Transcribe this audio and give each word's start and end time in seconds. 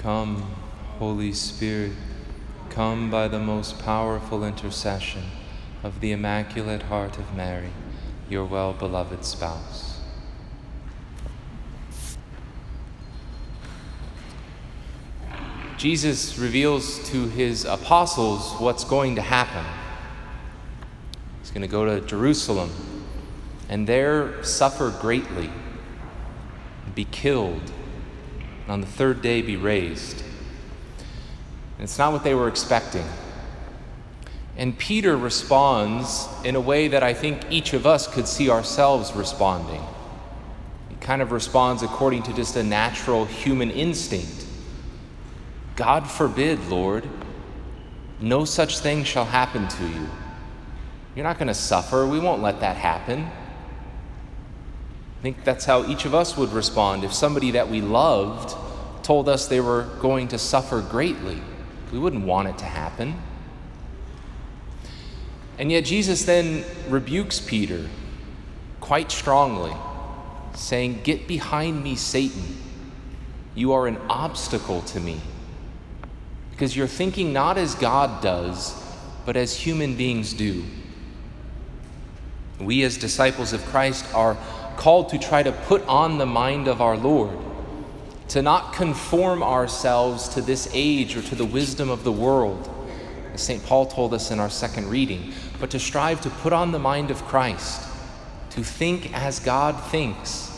Come, 0.00 0.42
Holy 0.98 1.30
Spirit, 1.34 1.92
come 2.70 3.10
by 3.10 3.28
the 3.28 3.38
most 3.38 3.78
powerful 3.80 4.46
intercession 4.46 5.24
of 5.82 6.00
the 6.00 6.12
Immaculate 6.12 6.84
Heart 6.84 7.18
of 7.18 7.34
Mary, 7.34 7.68
your 8.30 8.46
well 8.46 8.72
beloved 8.72 9.26
spouse. 9.26 10.00
Jesus 15.76 16.38
reveals 16.38 17.06
to 17.10 17.28
his 17.28 17.66
apostles 17.66 18.52
what's 18.58 18.84
going 18.84 19.16
to 19.16 19.22
happen. 19.22 19.66
He's 21.42 21.50
going 21.50 21.60
to 21.60 21.68
go 21.68 21.84
to 21.84 22.06
Jerusalem 22.06 22.70
and 23.68 23.86
there 23.86 24.42
suffer 24.42 24.94
greatly, 24.98 25.50
be 26.94 27.04
killed, 27.04 27.70
and 28.70 28.74
on 28.74 28.80
the 28.82 28.86
third 28.86 29.20
day 29.20 29.42
be 29.42 29.56
raised. 29.56 30.20
And 30.20 31.82
it's 31.82 31.98
not 31.98 32.12
what 32.12 32.22
they 32.22 32.36
were 32.36 32.46
expecting. 32.46 33.04
And 34.56 34.78
Peter 34.78 35.16
responds 35.16 36.28
in 36.44 36.54
a 36.54 36.60
way 36.60 36.86
that 36.86 37.02
I 37.02 37.12
think 37.12 37.50
each 37.50 37.72
of 37.72 37.84
us 37.84 38.06
could 38.06 38.28
see 38.28 38.48
ourselves 38.48 39.12
responding. 39.12 39.82
He 40.88 40.94
kind 41.00 41.20
of 41.20 41.32
responds 41.32 41.82
according 41.82 42.22
to 42.24 42.32
just 42.32 42.54
a 42.54 42.62
natural 42.62 43.24
human 43.24 43.72
instinct. 43.72 44.46
God 45.74 46.08
forbid, 46.08 46.64
Lord, 46.68 47.08
no 48.20 48.44
such 48.44 48.78
thing 48.78 49.02
shall 49.02 49.24
happen 49.24 49.66
to 49.66 49.88
you. 49.88 50.08
You're 51.16 51.24
not 51.24 51.38
going 51.38 51.48
to 51.48 51.54
suffer. 51.54 52.06
We 52.06 52.20
won't 52.20 52.40
let 52.40 52.60
that 52.60 52.76
happen. 52.76 53.28
I 55.20 55.22
think 55.22 55.44
that's 55.44 55.66
how 55.66 55.86
each 55.86 56.06
of 56.06 56.14
us 56.14 56.34
would 56.38 56.50
respond 56.50 57.04
if 57.04 57.12
somebody 57.12 57.50
that 57.50 57.68
we 57.68 57.82
loved 57.82 58.56
told 59.02 59.28
us 59.28 59.48
they 59.48 59.60
were 59.60 59.82
going 60.00 60.28
to 60.28 60.38
suffer 60.38 60.80
greatly. 60.80 61.42
We 61.92 61.98
wouldn't 61.98 62.24
want 62.24 62.48
it 62.48 62.56
to 62.58 62.64
happen. 62.64 63.20
And 65.58 65.70
yet, 65.70 65.84
Jesus 65.84 66.24
then 66.24 66.64
rebukes 66.88 67.38
Peter 67.38 67.86
quite 68.80 69.12
strongly, 69.12 69.74
saying, 70.54 71.00
Get 71.04 71.28
behind 71.28 71.84
me, 71.84 71.96
Satan. 71.96 72.56
You 73.54 73.74
are 73.74 73.86
an 73.86 73.98
obstacle 74.08 74.80
to 74.82 75.00
me. 75.00 75.20
Because 76.50 76.74
you're 76.74 76.86
thinking 76.86 77.34
not 77.34 77.58
as 77.58 77.74
God 77.74 78.22
does, 78.22 78.74
but 79.26 79.36
as 79.36 79.54
human 79.54 79.96
beings 79.96 80.32
do. 80.32 80.64
We, 82.58 82.84
as 82.84 82.96
disciples 82.96 83.52
of 83.52 83.62
Christ, 83.66 84.06
are 84.14 84.38
called 84.80 85.10
to 85.10 85.18
try 85.18 85.42
to 85.42 85.52
put 85.52 85.86
on 85.86 86.16
the 86.16 86.24
mind 86.24 86.66
of 86.66 86.80
our 86.80 86.96
Lord, 86.96 87.36
to 88.28 88.40
not 88.40 88.72
conform 88.72 89.42
ourselves 89.42 90.30
to 90.30 90.40
this 90.40 90.70
age 90.72 91.18
or 91.18 91.20
to 91.20 91.34
the 91.34 91.44
wisdom 91.44 91.90
of 91.90 92.02
the 92.02 92.10
world, 92.10 92.66
as 93.34 93.42
St. 93.42 93.62
Paul 93.66 93.84
told 93.84 94.14
us 94.14 94.30
in 94.30 94.40
our 94.40 94.48
second 94.48 94.88
reading, 94.88 95.34
but 95.60 95.68
to 95.72 95.78
strive 95.78 96.22
to 96.22 96.30
put 96.30 96.54
on 96.54 96.72
the 96.72 96.78
mind 96.78 97.10
of 97.10 97.22
Christ, 97.26 97.86
to 98.52 98.64
think 98.64 99.12
as 99.12 99.38
God 99.38 99.78
thinks 99.90 100.50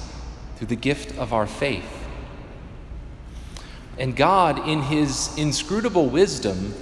through 0.54 0.68
the 0.68 0.76
gift 0.76 1.18
of 1.18 1.32
our 1.32 1.48
faith. 1.48 2.06
And 3.98 4.14
God, 4.14 4.68
in 4.68 4.82
His 4.82 5.36
inscrutable 5.36 6.08
wisdom, 6.08 6.74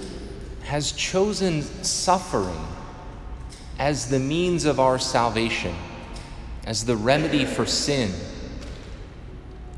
has 0.65 0.91
chosen 0.91 1.63
suffering 1.83 2.67
as 3.79 4.09
the 4.09 4.19
means 4.19 4.65
of 4.65 4.79
our 4.79 4.99
salvation 4.99 5.73
as 6.71 6.85
the 6.85 6.95
remedy 6.95 7.43
for 7.43 7.65
sin. 7.65 8.09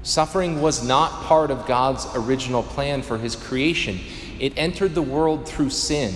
Suffering 0.04 0.62
was 0.62 0.88
not 0.88 1.24
part 1.24 1.50
of 1.50 1.66
God's 1.66 2.06
original 2.14 2.62
plan 2.62 3.02
for 3.02 3.18
his 3.18 3.36
creation, 3.36 4.00
it 4.40 4.54
entered 4.58 4.94
the 4.94 5.02
world 5.02 5.48
through 5.48 5.72
sin. 5.72 6.14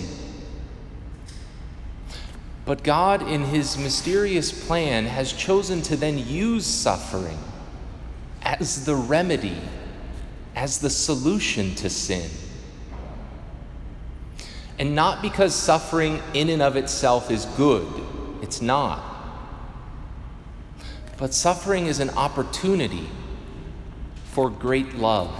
But 2.64 2.84
God, 2.84 3.28
in 3.28 3.42
his 3.42 3.76
mysterious 3.76 4.66
plan, 4.68 5.06
has 5.06 5.32
chosen 5.32 5.82
to 5.82 5.96
then 5.96 6.16
use 6.16 6.64
suffering 6.64 7.38
as 8.42 8.84
the 8.84 8.94
remedy, 8.94 9.58
as 10.54 10.78
the 10.78 10.90
solution 10.90 11.74
to 11.74 11.90
sin. 11.90 12.30
And 14.78 14.94
not 14.94 15.22
because 15.22 15.56
suffering 15.56 16.22
in 16.34 16.48
and 16.50 16.62
of 16.62 16.76
itself 16.76 17.32
is 17.32 17.46
good, 17.56 17.88
it's 18.42 18.62
not. 18.62 19.07
But 21.18 21.34
suffering 21.34 21.86
is 21.86 21.98
an 21.98 22.10
opportunity 22.10 23.08
for 24.30 24.48
great 24.48 24.94
love. 24.94 25.30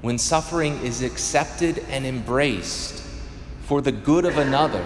When 0.00 0.18
suffering 0.18 0.80
is 0.82 1.02
accepted 1.02 1.78
and 1.90 2.06
embraced 2.06 3.02
for 3.62 3.82
the 3.82 3.92
good 3.92 4.24
of 4.24 4.38
another, 4.38 4.84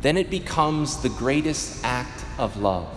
then 0.00 0.16
it 0.16 0.28
becomes 0.28 1.02
the 1.02 1.08
greatest 1.08 1.84
act 1.84 2.24
of 2.36 2.56
love. 2.56 2.88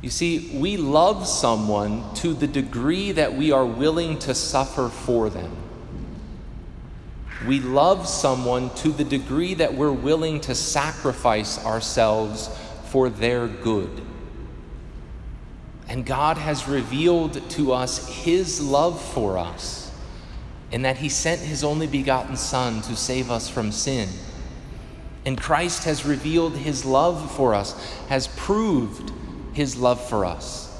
You 0.00 0.10
see, 0.10 0.50
we 0.54 0.76
love 0.76 1.26
someone 1.26 2.14
to 2.14 2.32
the 2.32 2.46
degree 2.46 3.12
that 3.12 3.34
we 3.34 3.52
are 3.52 3.66
willing 3.66 4.18
to 4.20 4.34
suffer 4.34 4.88
for 4.88 5.28
them. 5.28 5.54
We 7.46 7.60
love 7.60 8.06
someone 8.06 8.70
to 8.76 8.90
the 8.90 9.04
degree 9.04 9.54
that 9.54 9.74
we're 9.74 9.92
willing 9.92 10.40
to 10.42 10.54
sacrifice 10.54 11.64
ourselves 11.64 12.48
for 12.86 13.08
their 13.08 13.48
good. 13.48 14.02
And 15.88 16.04
God 16.04 16.36
has 16.36 16.68
revealed 16.68 17.50
to 17.50 17.72
us 17.72 18.08
His 18.24 18.60
love 18.60 19.02
for 19.02 19.38
us, 19.38 19.90
in 20.70 20.82
that 20.82 20.98
He 20.98 21.08
sent 21.08 21.40
His 21.40 21.64
only 21.64 21.86
begotten 21.86 22.36
Son 22.36 22.82
to 22.82 22.94
save 22.94 23.30
us 23.30 23.48
from 23.48 23.72
sin. 23.72 24.08
And 25.24 25.40
Christ 25.40 25.84
has 25.84 26.04
revealed 26.04 26.54
His 26.56 26.84
love 26.84 27.34
for 27.34 27.54
us, 27.54 27.72
has 28.08 28.28
proved 28.28 29.12
His 29.52 29.76
love 29.76 30.06
for 30.08 30.24
us, 30.24 30.70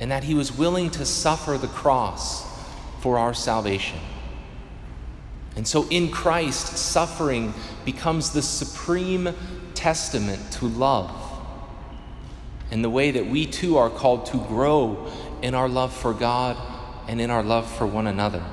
in 0.00 0.08
that 0.08 0.24
He 0.24 0.34
was 0.34 0.52
willing 0.52 0.90
to 0.92 1.04
suffer 1.04 1.58
the 1.58 1.68
cross 1.68 2.44
for 3.00 3.18
our 3.18 3.34
salvation. 3.34 4.00
And 5.58 5.66
so 5.66 5.88
in 5.88 6.12
Christ, 6.12 6.78
suffering 6.78 7.52
becomes 7.84 8.30
the 8.30 8.42
supreme 8.42 9.34
testament 9.74 10.52
to 10.52 10.66
love 10.66 11.10
and 12.70 12.84
the 12.84 12.88
way 12.88 13.10
that 13.10 13.26
we 13.26 13.44
too 13.44 13.76
are 13.76 13.90
called 13.90 14.26
to 14.26 14.36
grow 14.46 15.10
in 15.42 15.56
our 15.56 15.68
love 15.68 15.92
for 15.92 16.14
God 16.14 16.56
and 17.08 17.20
in 17.20 17.28
our 17.28 17.42
love 17.42 17.68
for 17.76 17.88
one 17.88 18.06
another. 18.06 18.44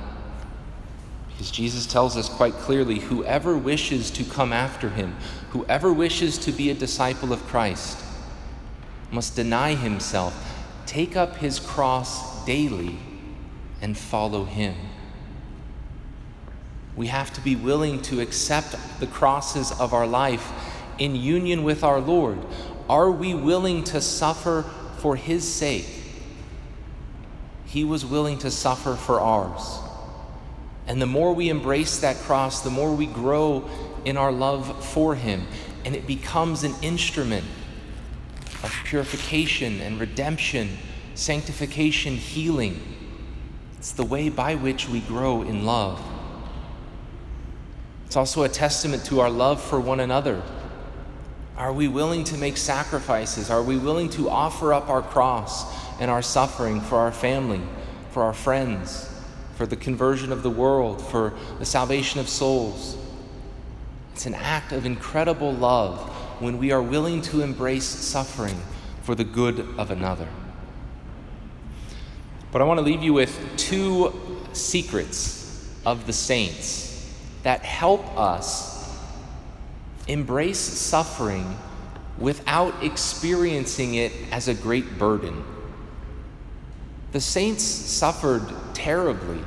Because 1.28 1.52
Jesus 1.52 1.86
tells 1.86 2.16
us 2.16 2.28
quite 2.28 2.54
clearly 2.54 2.98
whoever 2.98 3.56
wishes 3.56 4.10
to 4.10 4.24
come 4.24 4.52
after 4.52 4.88
him, 4.88 5.14
whoever 5.50 5.92
wishes 5.92 6.36
to 6.38 6.50
be 6.50 6.70
a 6.70 6.74
disciple 6.74 7.32
of 7.32 7.40
Christ, 7.46 8.02
must 9.12 9.36
deny 9.36 9.76
himself, 9.76 10.34
take 10.86 11.14
up 11.14 11.36
his 11.36 11.60
cross 11.60 12.44
daily, 12.44 12.98
and 13.80 13.96
follow 13.96 14.44
him. 14.44 14.74
We 16.96 17.08
have 17.08 17.32
to 17.34 17.40
be 17.42 17.54
willing 17.54 18.00
to 18.02 18.20
accept 18.20 18.74
the 19.00 19.06
crosses 19.06 19.70
of 19.78 19.92
our 19.92 20.06
life 20.06 20.50
in 20.98 21.14
union 21.14 21.62
with 21.62 21.84
our 21.84 22.00
Lord. 22.00 22.38
Are 22.88 23.10
we 23.10 23.34
willing 23.34 23.84
to 23.84 24.00
suffer 24.00 24.64
for 24.98 25.14
His 25.14 25.46
sake? 25.46 25.86
He 27.66 27.84
was 27.84 28.06
willing 28.06 28.38
to 28.38 28.50
suffer 28.50 28.94
for 28.94 29.20
ours. 29.20 29.78
And 30.86 31.02
the 31.02 31.06
more 31.06 31.34
we 31.34 31.50
embrace 31.50 31.98
that 31.98 32.16
cross, 32.16 32.62
the 32.62 32.70
more 32.70 32.94
we 32.94 33.06
grow 33.06 33.68
in 34.06 34.16
our 34.16 34.32
love 34.32 34.84
for 34.86 35.14
Him. 35.14 35.46
And 35.84 35.94
it 35.94 36.06
becomes 36.06 36.64
an 36.64 36.74
instrument 36.80 37.44
of 38.62 38.74
purification 38.84 39.80
and 39.80 40.00
redemption, 40.00 40.78
sanctification, 41.14 42.14
healing. 42.14 42.80
It's 43.78 43.92
the 43.92 44.04
way 44.04 44.30
by 44.30 44.54
which 44.54 44.88
we 44.88 45.00
grow 45.00 45.42
in 45.42 45.66
love. 45.66 46.00
It's 48.06 48.16
also 48.16 48.44
a 48.44 48.48
testament 48.48 49.04
to 49.06 49.20
our 49.20 49.28
love 49.28 49.60
for 49.60 49.80
one 49.80 49.98
another. 49.98 50.40
Are 51.56 51.72
we 51.72 51.88
willing 51.88 52.22
to 52.24 52.38
make 52.38 52.56
sacrifices? 52.56 53.50
Are 53.50 53.62
we 53.62 53.76
willing 53.76 54.08
to 54.10 54.30
offer 54.30 54.72
up 54.72 54.88
our 54.88 55.02
cross 55.02 55.66
and 56.00 56.08
our 56.08 56.22
suffering 56.22 56.80
for 56.80 56.98
our 56.98 57.10
family, 57.10 57.60
for 58.12 58.22
our 58.22 58.32
friends, 58.32 59.12
for 59.56 59.66
the 59.66 59.74
conversion 59.74 60.30
of 60.30 60.44
the 60.44 60.50
world, 60.50 61.02
for 61.02 61.34
the 61.58 61.66
salvation 61.66 62.20
of 62.20 62.28
souls? 62.28 62.96
It's 64.12 64.26
an 64.26 64.34
act 64.34 64.72
of 64.72 64.86
incredible 64.86 65.52
love 65.52 65.98
when 66.40 66.58
we 66.58 66.70
are 66.70 66.82
willing 66.82 67.22
to 67.22 67.42
embrace 67.42 67.86
suffering 67.86 68.60
for 69.02 69.16
the 69.16 69.24
good 69.24 69.60
of 69.78 69.90
another. 69.90 70.28
But 72.52 72.62
I 72.62 72.64
want 72.64 72.78
to 72.78 72.84
leave 72.84 73.02
you 73.02 73.12
with 73.12 73.36
two 73.56 74.38
secrets 74.52 75.68
of 75.84 76.06
the 76.06 76.12
saints 76.12 76.95
that 77.46 77.60
help 77.60 78.04
us 78.18 78.92
embrace 80.08 80.58
suffering 80.58 81.56
without 82.18 82.82
experiencing 82.82 83.94
it 83.94 84.10
as 84.32 84.48
a 84.48 84.54
great 84.54 84.98
burden. 84.98 85.44
The 87.12 87.20
saints 87.20 87.62
suffered 87.62 88.42
terribly, 88.74 89.38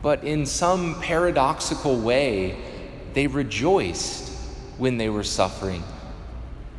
but 0.00 0.22
in 0.22 0.46
some 0.46 1.00
paradoxical 1.02 1.98
way, 1.98 2.56
they 3.14 3.26
rejoiced 3.26 4.30
when 4.78 4.96
they 4.96 5.08
were 5.08 5.24
suffering. 5.24 5.82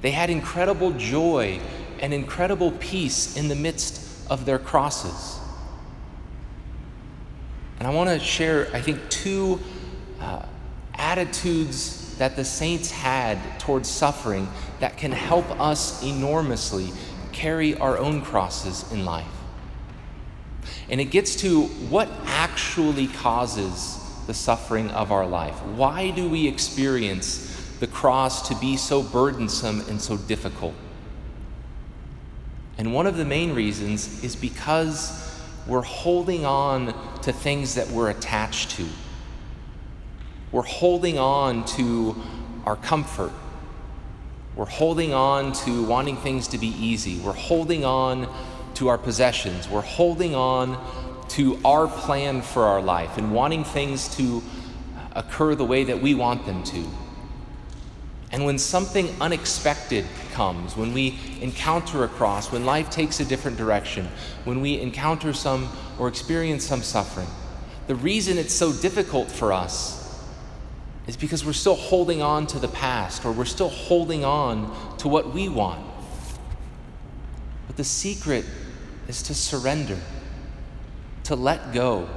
They 0.02 0.12
had 0.12 0.30
incredible 0.30 0.92
joy 0.92 1.60
and 2.00 2.14
incredible 2.14 2.72
peace 2.80 3.36
in 3.36 3.50
the 3.50 3.56
midst 3.56 4.02
of 4.32 4.46
their 4.46 4.58
crosses. 4.58 5.38
And 7.80 7.86
I 7.86 7.92
want 7.92 8.10
to 8.10 8.20
share, 8.20 8.70
I 8.74 8.80
think, 8.80 9.10
two 9.10 9.60
uh, 10.22 10.46
attitudes 10.96 12.16
that 12.18 12.36
the 12.36 12.46
saints 12.46 12.92
had 12.92 13.38
towards 13.60 13.90
suffering 13.90 14.48
that 14.80 14.98
can 14.98 15.12
help 15.12 15.50
us 15.60 16.04
enormously 16.04 16.92
carry 17.32 17.76
our 17.78 17.98
own 17.98 18.22
crosses 18.22 18.90
in 18.92 19.04
life. 19.06 19.26
And 20.90 21.02
it 21.02 21.06
gets 21.06 21.36
to 21.38 21.64
what 21.64 22.10
actually 22.26 23.08
causes 23.08 23.98
the 24.28 24.34
suffering 24.34 24.90
of 24.92 25.12
our 25.12 25.26
life. 25.26 25.56
Why 25.64 26.12
do 26.12 26.30
we 26.30 26.48
experience 26.48 27.48
the 27.80 27.88
cross 27.88 28.48
to 28.50 28.56
be 28.56 28.78
so 28.78 29.02
burdensome 29.02 29.82
and 29.90 30.00
so 30.00 30.18
difficult? 30.18 30.76
And 32.78 32.94
one 32.94 33.08
of 33.08 33.18
the 33.18 33.26
main 33.26 33.56
reasons 33.56 34.24
is 34.24 34.36
because 34.36 35.32
we're 35.68 35.82
holding 35.82 36.46
on 36.46 36.94
to 37.22 37.32
things 37.32 37.76
that 37.76 37.88
we're 37.90 38.10
attached 38.10 38.72
to. 38.72 38.86
We're 40.52 40.64
holding 40.64 41.18
on 41.18 41.66
to 41.78 42.16
our 42.66 42.76
comfort. 42.76 43.32
We're 44.56 44.66
holding 44.66 45.14
on 45.14 45.54
to 45.54 45.84
wanting 45.84 46.18
things 46.18 46.50
to 46.50 46.58
be 46.58 46.68
easy. 46.68 47.20
We're 47.20 47.32
holding 47.32 47.86
on 47.86 48.28
to 48.76 48.90
our 48.90 48.98
possessions. 48.98 49.70
We're 49.70 49.82
holding 49.82 50.36
on 50.36 50.78
to 51.30 51.58
our 51.64 51.88
plan 51.88 52.42
for 52.42 52.64
our 52.66 52.82
life 52.82 53.18
and 53.18 53.34
wanting 53.34 53.64
things 53.64 54.14
to 54.18 54.44
occur 55.14 55.56
the 55.56 55.64
way 55.64 55.86
that 55.86 56.02
we 56.02 56.14
want 56.16 56.46
them 56.46 56.64
to. 56.64 56.86
And 58.34 58.44
when 58.44 58.58
something 58.58 59.10
unexpected 59.22 60.06
comes, 60.34 60.76
when 60.76 60.94
we 60.94 61.18
encounter 61.42 62.04
a 62.04 62.08
cross, 62.10 62.52
when 62.52 62.66
life 62.66 62.90
takes 62.90 63.22
a 63.22 63.26
different 63.26 63.58
direction, 63.58 64.10
when 64.44 64.60
we 64.60 64.80
encounter 64.82 65.32
some 65.32 65.70
or 65.98 66.10
experience 66.10 66.66
some 66.66 66.82
suffering, 66.82 67.28
the 67.88 67.96
reason 67.96 68.38
it's 68.38 68.54
so 68.54 68.74
difficult 68.74 69.30
for 69.32 69.54
us 69.54 70.01
is 71.12 71.18
because 71.18 71.44
we're 71.44 71.52
still 71.52 71.76
holding 71.76 72.22
on 72.22 72.48
to 72.48 72.58
the 72.58 72.70
past 72.70 73.26
or 73.26 73.34
we're 73.34 73.44
still 73.44 73.68
holding 73.68 74.24
on 74.24 74.74
to 74.98 75.10
what 75.10 75.34
we 75.34 75.50
want. 75.50 75.86
But 77.68 77.76
the 77.76 77.84
secret 77.84 78.46
is 79.10 79.22
to 79.24 79.34
surrender, 79.34 80.00
to 81.26 81.36
let 81.36 81.74
go. 81.74 82.08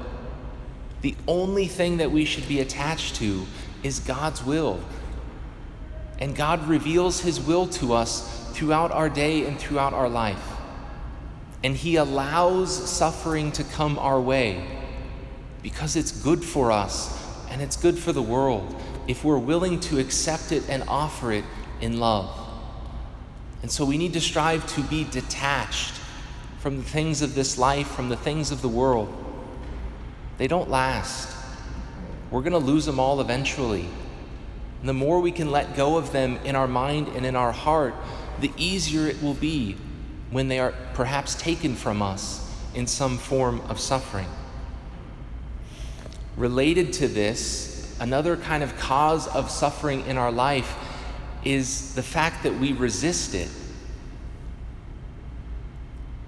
The 1.03 1.17
only 1.27 1.67
thing 1.67 1.97
that 1.97 2.13
we 2.13 2.25
should 2.25 2.47
be 2.47 2.61
attached 2.61 3.17
to 3.17 3.47
is 3.83 3.99
God's 3.99 4.45
will. 4.45 4.79
And 6.21 6.37
God 6.37 6.69
reveals 6.69 7.19
His 7.19 7.41
will 7.41 7.67
to 7.67 7.95
us 7.95 8.49
throughout 8.53 8.93
our 8.93 9.09
day 9.09 9.45
and 9.45 9.59
throughout 9.59 9.93
our 9.93 10.09
life. 10.09 10.53
And 11.65 11.75
He 11.77 11.97
allows 11.97 12.73
suffering 12.89 13.51
to 13.53 13.65
come 13.65 13.99
our 13.99 14.21
way 14.21 14.65
because 15.65 15.97
it's 15.97 16.13
good 16.13 16.45
for 16.45 16.71
us 16.71 17.24
and 17.55 17.63
it's 17.63 17.77
good 17.77 17.97
for 17.97 18.13
the 18.13 18.21
world 18.21 18.75
if 19.07 19.25
we're 19.25 19.39
willing 19.39 19.79
to 19.79 20.01
accept 20.01 20.51
it 20.51 20.69
and 20.69 20.83
offer 20.89 21.31
it 21.31 21.45
in 21.81 22.01
love. 22.01 22.37
And 23.63 23.71
so 23.71 23.85
we 23.85 23.97
need 23.97 24.13
to 24.15 24.21
strive 24.21 24.67
to 24.75 24.83
be 24.83 25.05
detached 25.05 25.95
from 26.59 26.79
the 26.79 26.83
things 26.83 27.23
of 27.23 27.37
this 27.37 27.57
life, 27.57 27.87
from 27.87 28.09
the 28.09 28.17
things 28.17 28.51
of 28.51 28.61
the 28.61 28.69
world. 28.69 29.09
They 30.37 30.49
don't 30.49 30.69
last. 30.69 31.33
We're 32.33 32.41
going 32.41 32.55
to 32.55 32.59
lose 32.59 32.87
them 32.87 32.99
all 32.99 33.21
eventually. 33.21 33.87
And 34.81 34.89
the 34.89 34.93
more 34.93 35.21
we 35.21 35.31
can 35.31 35.53
let 35.53 35.77
go 35.77 35.97
of 35.97 36.11
them 36.11 36.41
in 36.45 36.57
our 36.57 36.67
mind 36.67 37.07
and 37.15 37.25
in 37.25 37.37
our 37.37 37.53
heart, 37.53 37.95
the 38.41 38.51
easier 38.57 39.07
it 39.07 39.23
will 39.23 39.35
be 39.35 39.77
when 40.33 40.49
they 40.49 40.59
are 40.59 40.75
perhaps 40.95 41.37
taken 41.37 41.77
from 41.77 42.03
us 42.03 42.53
in 42.75 42.89
some 42.89 43.17
form 43.17 43.61
of 43.69 43.79
suffering. 43.79 44.27
Related 46.37 46.93
to 46.95 47.09
this, 47.09 47.97
another 48.01 48.37
kind 48.37 48.63
of 48.63 48.77
cause 48.77 49.29
of 49.29 49.51
suffering 49.51 50.05
in 50.07 50.19
our 50.19 50.33
life 50.33 50.77
is 51.45 51.95
the 51.95 52.03
fact 52.03 52.43
that 52.43 52.55
we 52.59 52.73
resist 52.73 53.35
it. 53.35 53.49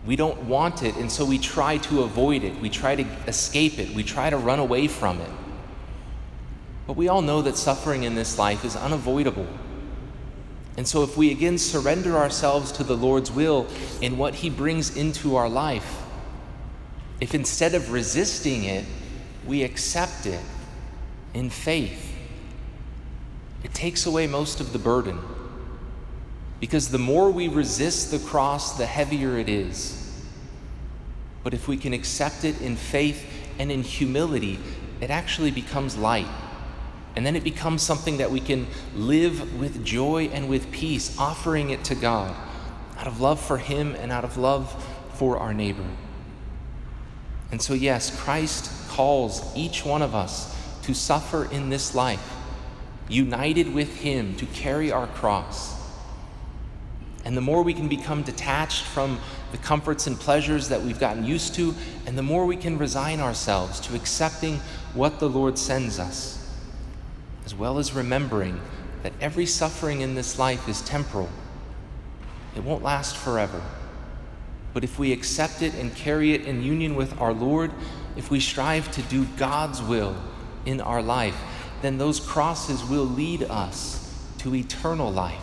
We 0.06 0.14
don't 0.14 0.42
want 0.44 0.84
it, 0.84 0.94
and 0.96 1.10
so 1.10 1.24
we 1.24 1.38
try 1.38 1.78
to 1.78 2.02
avoid 2.02 2.44
it. 2.44 2.60
We 2.60 2.70
try 2.70 2.94
to 2.94 3.02
escape 3.26 3.80
it. 3.80 3.92
We 3.94 4.04
try 4.04 4.30
to 4.30 4.36
run 4.36 4.60
away 4.60 4.86
from 4.86 5.20
it. 5.20 5.30
But 6.86 6.96
we 6.96 7.08
all 7.08 7.22
know 7.22 7.42
that 7.42 7.56
suffering 7.56 8.04
in 8.04 8.14
this 8.14 8.38
life 8.38 8.64
is 8.64 8.76
unavoidable. 8.76 9.48
And 10.76 10.86
so, 10.86 11.02
if 11.02 11.16
we 11.16 11.32
again 11.32 11.58
surrender 11.58 12.16
ourselves 12.16 12.70
to 12.72 12.84
the 12.84 12.96
Lord's 12.96 13.32
will 13.32 13.66
and 14.00 14.18
what 14.18 14.36
He 14.36 14.50
brings 14.50 14.96
into 14.96 15.34
our 15.34 15.48
life, 15.48 16.02
if 17.20 17.34
instead 17.34 17.74
of 17.74 17.90
resisting 17.90 18.64
it, 18.64 18.84
we 19.46 19.62
accept 19.62 20.26
it 20.26 20.40
in 21.34 21.50
faith, 21.50 22.14
it 23.62 23.74
takes 23.74 24.06
away 24.06 24.26
most 24.26 24.60
of 24.60 24.72
the 24.72 24.78
burden. 24.78 25.18
Because 26.60 26.88
the 26.88 26.98
more 26.98 27.30
we 27.30 27.48
resist 27.48 28.10
the 28.10 28.18
cross, 28.18 28.78
the 28.78 28.86
heavier 28.86 29.38
it 29.38 29.48
is. 29.48 30.24
But 31.44 31.52
if 31.52 31.68
we 31.68 31.76
can 31.76 31.92
accept 31.92 32.44
it 32.44 32.60
in 32.62 32.76
faith 32.76 33.24
and 33.58 33.70
in 33.70 33.82
humility, 33.82 34.58
it 35.00 35.10
actually 35.10 35.50
becomes 35.50 35.96
light. 35.96 36.26
And 37.14 37.24
then 37.24 37.36
it 37.36 37.44
becomes 37.44 37.82
something 37.82 38.18
that 38.18 38.30
we 38.30 38.40
can 38.40 38.66
live 38.94 39.58
with 39.60 39.84
joy 39.84 40.30
and 40.32 40.48
with 40.48 40.70
peace, 40.72 41.18
offering 41.18 41.70
it 41.70 41.84
to 41.84 41.94
God 41.94 42.34
out 42.96 43.06
of 43.06 43.20
love 43.20 43.40
for 43.40 43.58
Him 43.58 43.94
and 43.94 44.10
out 44.10 44.24
of 44.24 44.36
love 44.36 44.84
for 45.14 45.38
our 45.38 45.52
neighbor. 45.52 45.84
And 47.50 47.62
so, 47.62 47.74
yes, 47.74 48.18
Christ 48.20 48.70
calls 48.88 49.54
each 49.56 49.84
one 49.84 50.02
of 50.02 50.14
us 50.14 50.54
to 50.82 50.94
suffer 50.94 51.50
in 51.50 51.70
this 51.70 51.94
life, 51.94 52.34
united 53.08 53.72
with 53.72 54.00
Him 54.00 54.34
to 54.36 54.46
carry 54.46 54.90
our 54.90 55.06
cross. 55.06 55.74
And 57.24 57.36
the 57.36 57.40
more 57.40 57.62
we 57.62 57.74
can 57.74 57.88
become 57.88 58.22
detached 58.22 58.84
from 58.84 59.18
the 59.52 59.58
comforts 59.58 60.06
and 60.06 60.18
pleasures 60.18 60.68
that 60.68 60.82
we've 60.82 61.00
gotten 61.00 61.24
used 61.24 61.54
to, 61.54 61.74
and 62.06 62.16
the 62.16 62.22
more 62.22 62.46
we 62.46 62.56
can 62.56 62.78
resign 62.78 63.20
ourselves 63.20 63.80
to 63.80 63.96
accepting 63.96 64.60
what 64.94 65.18
the 65.18 65.28
Lord 65.28 65.58
sends 65.58 65.98
us 65.98 66.36
as 67.46 67.54
well 67.54 67.78
as 67.78 67.94
remembering 67.94 68.60
that 69.04 69.12
every 69.20 69.46
suffering 69.46 70.00
in 70.00 70.16
this 70.16 70.38
life 70.38 70.68
is 70.68 70.82
temporal. 70.82 71.28
It 72.56 72.64
won't 72.64 72.82
last 72.82 73.16
forever. 73.16 73.62
But 74.76 74.84
if 74.84 74.98
we 74.98 75.10
accept 75.10 75.62
it 75.62 75.72
and 75.76 75.94
carry 75.94 76.34
it 76.34 76.42
in 76.42 76.62
union 76.62 76.96
with 76.96 77.18
our 77.18 77.32
Lord, 77.32 77.72
if 78.14 78.30
we 78.30 78.40
strive 78.40 78.92
to 78.92 79.00
do 79.04 79.24
God's 79.38 79.80
will 79.80 80.14
in 80.66 80.82
our 80.82 81.00
life, 81.00 81.34
then 81.80 81.96
those 81.96 82.20
crosses 82.20 82.84
will 82.84 83.06
lead 83.06 83.44
us 83.44 84.14
to 84.40 84.54
eternal 84.54 85.10
life, 85.10 85.40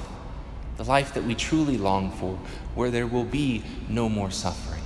the 0.78 0.84
life 0.84 1.16
that 1.16 1.24
we 1.24 1.34
truly 1.34 1.80
long 1.80 2.12
for, 2.12 2.38
where 2.76 2.92
there 2.92 3.08
will 3.08 3.24
be 3.24 3.64
no 3.90 4.08
more 4.08 4.30
suffering. 4.30 4.83